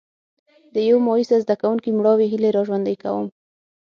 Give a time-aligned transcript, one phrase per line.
[0.73, 3.27] د یو مایوسه زده کوونکي مړاوې هیلې را ژوندي کوم.